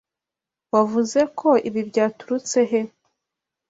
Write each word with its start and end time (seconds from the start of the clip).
Wavuze 0.73 1.19
ko 1.39 1.49
ibi 1.67 1.81
byaturutse 1.89 2.59
he? 2.69 2.81